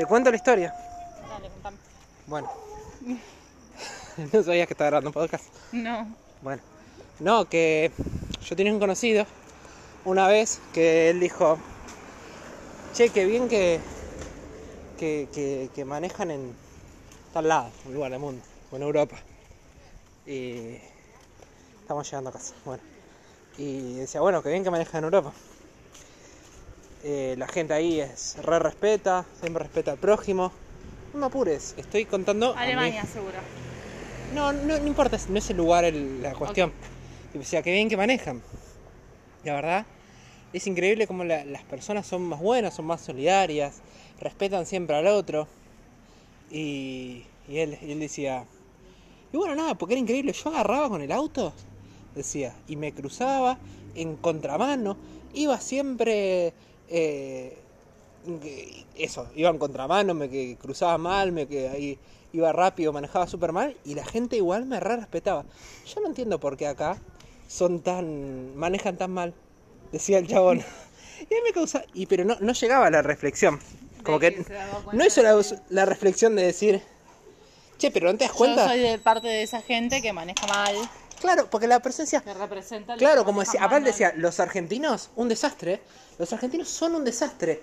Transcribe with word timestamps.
Te 0.00 0.06
cuento 0.06 0.30
la 0.30 0.36
historia. 0.36 0.74
Dale, 1.28 1.50
contame. 1.50 1.76
Bueno. 2.26 2.50
no 4.32 4.42
sabías 4.42 4.66
que 4.66 4.72
estaba 4.72 4.88
grabando 4.88 5.10
un 5.10 5.12
podcast. 5.12 5.44
No. 5.72 6.16
Bueno. 6.40 6.62
No, 7.18 7.44
que 7.44 7.92
yo 8.42 8.56
tenía 8.56 8.72
un 8.72 8.80
conocido 8.80 9.26
una 10.06 10.26
vez 10.26 10.58
que 10.72 11.10
él 11.10 11.20
dijo, 11.20 11.58
che, 12.94 13.10
qué 13.10 13.26
bien 13.26 13.46
que, 13.50 13.78
que, 14.98 15.28
que, 15.34 15.68
que 15.74 15.84
manejan 15.84 16.30
en 16.30 16.54
tal 17.34 17.48
lado, 17.48 17.70
un 17.84 17.92
lugar 17.92 18.10
del 18.10 18.20
mundo, 18.20 18.42
o 18.72 18.76
en 18.76 18.82
Europa. 18.82 19.18
Y 20.24 20.78
estamos 21.78 22.06
llegando 22.10 22.30
a 22.30 22.32
casa. 22.32 22.54
Bueno. 22.64 22.82
Y 23.58 23.96
decía, 23.96 24.22
bueno, 24.22 24.42
qué 24.42 24.48
bien 24.48 24.64
que 24.64 24.70
manejan 24.70 25.00
en 25.00 25.04
Europa. 25.04 25.34
Eh, 27.02 27.34
la 27.38 27.48
gente 27.48 27.72
ahí 27.72 28.00
es 28.00 28.36
re 28.42 28.58
respeta, 28.58 29.26
siempre 29.38 29.62
respeta 29.62 29.92
al 29.92 29.98
prójimo. 29.98 30.52
No 31.12 31.20
me 31.20 31.26
apures, 31.26 31.74
estoy 31.76 32.04
contando. 32.04 32.52
a 32.52 32.56
mí- 32.56 32.62
Alemania, 32.62 33.04
seguro. 33.04 33.38
no, 34.34 34.52
no, 34.52 34.78
no 34.78 34.86
importa, 34.86 35.18
no 35.28 35.38
es 35.38 35.50
el 35.50 35.56
lugar 35.56 35.84
el- 35.84 36.22
la 36.22 36.34
cuestión. 36.34 36.72
Y 37.34 37.38
decía, 37.38 37.62
qué 37.62 37.72
bien 37.72 37.88
que 37.88 37.96
manejan. 37.96 38.42
La 39.44 39.54
verdad, 39.54 39.86
es 40.52 40.66
increíble 40.66 41.06
cómo 41.06 41.24
la- 41.24 41.44
las 41.44 41.64
personas 41.64 42.06
son 42.06 42.22
más 42.22 42.38
buenas, 42.40 42.74
son 42.74 42.84
más 42.84 43.00
solidarias, 43.00 43.80
respetan 44.20 44.66
siempre 44.66 44.94
al 44.96 45.06
otro. 45.06 45.48
Y, 46.50 47.24
y 47.48 47.58
él, 47.58 47.78
y 47.80 47.92
él 47.92 48.00
decía, 48.00 48.44
y 49.32 49.36
bueno, 49.36 49.54
nada, 49.54 49.74
porque 49.76 49.94
era 49.94 50.00
increíble, 50.00 50.32
yo 50.32 50.50
agarraba 50.50 50.88
con 50.88 51.00
el 51.00 51.12
auto, 51.12 51.54
decía, 52.14 52.54
y 52.66 52.76
me 52.76 52.92
cruzaba 52.92 53.58
en 53.94 54.16
contramano, 54.16 54.98
iba 55.32 55.58
siempre... 55.60 56.52
eh, 56.90 57.56
eso, 58.96 59.28
iba 59.34 59.48
en 59.48 59.58
contramano, 59.58 60.14
me 60.14 60.28
que 60.28 60.56
cruzaba 60.60 60.98
mal, 60.98 61.32
me 61.32 61.46
que 61.46 61.68
ahí 61.68 61.98
iba 62.32 62.52
rápido, 62.52 62.92
manejaba 62.92 63.26
súper 63.26 63.52
mal 63.52 63.76
y 63.84 63.94
la 63.94 64.04
gente 64.04 64.36
igual 64.36 64.66
me 64.66 64.78
re 64.80 64.96
respetaba. 64.96 65.44
Yo 65.86 66.00
no 66.00 66.08
entiendo 66.08 66.38
por 66.38 66.56
qué 66.56 66.66
acá 66.66 66.98
son 67.48 67.80
tan 67.80 68.56
manejan 68.56 68.96
tan 68.96 69.10
mal, 69.12 69.34
decía 69.92 70.18
el 70.18 70.28
chabón. 70.28 70.62
Y 71.20 71.34
a 71.34 71.36
mí 71.36 71.42
me 71.44 71.52
causa 71.52 71.84
y 71.92 72.06
pero 72.06 72.24
no, 72.24 72.38
no 72.40 72.54
llegaba 72.54 72.86
a 72.86 72.90
la 72.90 73.02
reflexión. 73.02 73.60
Como 74.02 74.18
que 74.18 74.42
no 74.94 75.04
hizo 75.04 75.22
la, 75.22 75.38
la 75.68 75.84
reflexión 75.84 76.34
de 76.34 76.44
decir, 76.44 76.80
"Che, 77.76 77.90
pero 77.90 78.10
no 78.10 78.16
te 78.16 78.24
das 78.24 78.32
Yo 78.32 78.38
cuenta?" 78.38 78.66
soy 78.66 78.80
de 78.80 78.98
parte 78.98 79.28
de 79.28 79.42
esa 79.42 79.60
gente 79.60 80.00
que 80.00 80.14
maneja 80.14 80.46
mal, 80.46 80.74
Claro, 81.20 81.48
porque 81.50 81.66
la 81.66 81.80
presencia 81.80 82.20
que 82.22 82.32
representa. 82.34 82.96
Claro, 82.96 83.24
como 83.24 83.40
decía, 83.40 83.62
aparte 83.62 83.86
decía, 83.90 84.12
los 84.16 84.40
argentinos, 84.40 85.10
un 85.16 85.28
desastre. 85.28 85.82
Los 86.18 86.32
argentinos 86.32 86.68
son 86.68 86.94
un 86.94 87.04
desastre. 87.04 87.62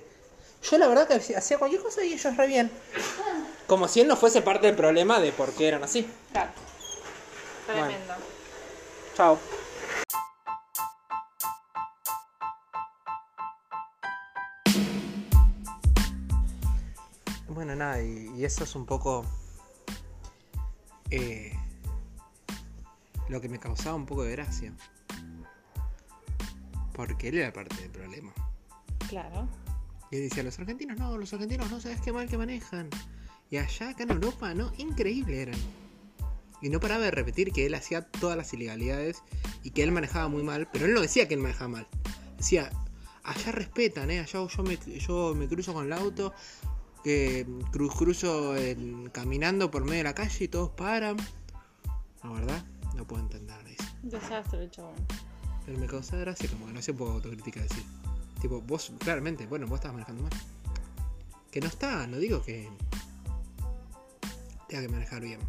Yo 0.63 0.77
la 0.77 0.88
verdad 0.88 1.08
que 1.08 1.36
hacía- 1.36 1.58
cualquier 1.58 1.81
cosa 1.81 2.03
y 2.03 2.13
ellos 2.13 2.35
re 2.38 2.47
bien. 2.47 2.72
Como 3.67 3.88
si 3.88 4.02
él 4.02 4.08
no 4.08 4.16
fuese 4.16 4.41
parte 4.41 4.67
del 4.67 4.75
problema 4.75 5.19
de 5.19 5.31
por 5.31 5.52
qué 5.53 5.67
eran 5.67 5.83
así. 5.83 6.09
Claro. 6.31 6.52
Bueno. 7.67 7.88
Tremendo. 7.88 8.13
Chao. 9.16 9.39
Bueno, 17.50 17.75
nada, 17.75 18.02
y, 18.02 18.31
y 18.38 18.45
eso 18.45 18.63
es 18.63 18.75
un 18.75 18.85
poco 18.85 19.25
eh, 21.09 21.52
lo 23.30 23.42
que 23.42 23.50
me 23.50 23.59
causaba 23.59 23.95
un 23.95 24.06
poco 24.06 24.23
de 24.23 24.31
gracia. 24.31 24.73
Porque 26.94 27.30
él 27.30 27.38
era 27.38 27.53
parte 27.53 27.75
del 27.81 27.92
problema. 27.92 28.34
Claro. 29.09 29.47
Y 30.11 30.17
él 30.17 30.23
decía, 30.30 30.44
los 30.44 30.58
argentinos 30.58 30.97
no, 30.97 31.17
los 31.17 31.31
argentinos 31.34 31.69
no 31.69 31.80
sabes 31.80 32.02
qué 32.02 32.11
mal 32.11 32.28
que 32.28 32.38
manejan. 32.38 32.89
Y 33.50 33.58
allá, 33.58 33.89
acá 33.89 34.03
en 34.03 34.11
Europa, 34.11 34.53
no, 34.53 34.72
increíble 34.78 35.42
eran. 35.42 35.59
Y 36.61 36.69
no 36.69 36.80
paraba 36.80 37.03
de 37.03 37.11
repetir 37.11 37.52
que 37.52 37.66
él 37.66 37.75
hacía 37.75 38.02
todas 38.02 38.35
las 38.35 38.52
ilegalidades 38.53 39.22
y 39.63 39.72
que 39.72 39.84
él 39.84 39.91
manejaba 39.91 40.28
muy 40.28 40.44
mal, 40.44 40.68
pero 40.72 40.85
él 40.85 40.94
no 40.94 41.02
decía 41.02 41.28
que 41.28 41.35
él 41.35 41.40
manejaba 41.40 41.68
mal. 41.68 41.88
Decía, 42.38 42.72
allá 43.23 43.52
respetan, 43.52 44.09
¿eh? 44.09 44.19
Allá 44.19 44.47
yo 44.47 44.63
me, 44.63 44.78
yo 45.00 45.35
me 45.35 45.47
cruzo 45.47 45.73
con 45.73 45.85
el 45.85 45.94
auto, 45.94 46.34
que 47.03 47.46
cru- 47.72 47.96
cruzo 47.96 48.56
caminando 49.12 49.69
por 49.69 49.84
medio 49.84 49.97
de 49.97 50.03
la 50.06 50.16
calle 50.16 50.46
y 50.46 50.47
todos 50.47 50.72
paran. 50.72 51.18
La 52.23 52.31
verdad, 52.31 52.66
no 52.97 53.06
puedo 53.06 53.22
entender 53.22 53.56
eso. 53.68 53.84
Desastre 54.02 54.63
el 54.63 54.72
chabón. 54.72 54.96
Pero 55.66 55.78
me 55.78 55.88
causa 55.88 56.18
gracia 56.18 56.50
como 56.50 56.66
que 56.66 56.74
no 56.74 56.81
se 56.81 56.94
puede 56.94 57.12
autocrítica 57.13 57.62
decir. 57.62 57.84
Tipo, 58.41 58.62
vos, 58.62 58.91
claramente, 59.00 59.46
bueno, 59.46 59.68
vos 59.68 59.78
estabas 59.78 59.94
manejando 59.94 60.24
mal. 60.24 60.31
Que 61.52 61.62
no 61.62 61.68
está, 61.68 62.08
no 62.08 62.18
digo 62.18 62.41
que 62.41 62.69
tenga 64.68 64.84
que 64.84 64.90
manejar 64.90 65.22
bien. 65.22 65.40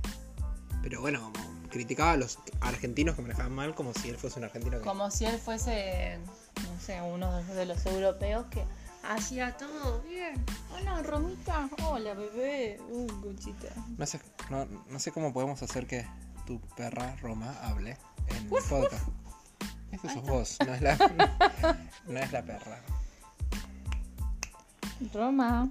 Pero 0.82 1.00
bueno, 1.00 1.32
como 1.32 1.68
criticaba 1.68 2.12
a 2.12 2.16
los 2.16 2.38
argentinos 2.60 3.14
que 3.14 3.22
manejaban 3.22 3.52
mal 3.52 3.74
como 3.74 3.92
si 3.94 4.08
él 4.08 4.16
fuese 4.16 4.38
un 4.38 4.44
argentino 4.44 4.78
que... 4.78 4.84
Como 4.84 5.10
si 5.10 5.24
él 5.24 5.38
fuese, 5.38 6.18
no 6.62 6.80
sé, 6.80 7.00
uno 7.02 7.42
de 7.42 7.66
los 7.66 7.84
europeos 7.86 8.46
que 8.50 8.64
hacía 9.02 9.56
todo 9.56 10.02
bien. 10.02 10.34
Hola, 10.72 11.02
Romita. 11.02 11.68
Hola, 11.84 12.14
bebé. 12.14 12.80
Uh, 12.90 13.06
cuchita. 13.20 13.68
No 13.96 14.06
sé, 14.06 14.20
no, 14.50 14.66
no 14.88 14.98
sé 14.98 15.12
cómo 15.12 15.32
podemos 15.32 15.62
hacer 15.62 15.86
que 15.86 16.06
tu 16.48 16.58
perra 16.74 17.14
Roma 17.20 17.54
hable 17.62 17.94
en 18.28 18.36
el 18.36 18.46
podcast. 18.46 19.06
Eso 19.92 20.08
sos 20.08 20.22
vos, 20.22 20.58
no 20.66 20.72
es 20.72 20.80
la, 20.80 20.96
no 22.06 22.18
es 22.18 22.32
la 22.32 22.42
perra. 22.42 22.80
Roma. 25.12 25.68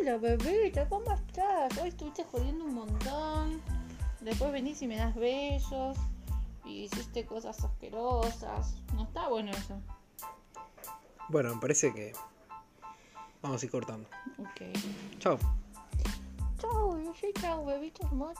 Hola, 0.00 0.16
bebita, 0.18 0.88
¿cómo 0.88 1.12
estás? 1.12 1.76
Hoy 1.78 1.88
estuviste 1.88 2.22
jodiendo 2.22 2.66
un 2.66 2.74
montón. 2.74 3.60
Después 4.20 4.52
venís 4.52 4.80
y 4.82 4.86
me 4.86 4.96
das 4.96 5.16
besos. 5.16 5.98
Y 6.64 6.84
hiciste 6.84 7.26
cosas 7.26 7.64
asquerosas. 7.64 8.76
No 8.94 9.02
está 9.02 9.26
bueno 9.26 9.50
eso. 9.50 9.80
Bueno, 11.30 11.52
me 11.56 11.60
parece 11.60 11.92
que 11.92 12.12
vamos 13.42 13.60
a 13.60 13.66
ir 13.66 13.72
cortando. 13.72 14.08
Ok. 14.38 14.62
Chao. 15.18 15.36
She 17.20 17.32
tell 17.32 17.64
weary 17.64 17.90
to 17.90 18.14
much 18.14 18.36